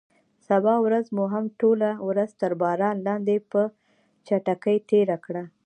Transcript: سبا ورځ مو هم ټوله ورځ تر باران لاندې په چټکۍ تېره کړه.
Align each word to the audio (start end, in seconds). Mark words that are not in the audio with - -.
سبا 0.47 0.75
ورځ 0.85 1.05
مو 1.15 1.23
هم 1.33 1.45
ټوله 1.59 1.89
ورځ 2.09 2.29
تر 2.41 2.51
باران 2.61 2.95
لاندې 3.07 3.35
په 3.51 3.61
چټکۍ 4.27 4.77
تېره 4.89 5.17
کړه. 5.25 5.43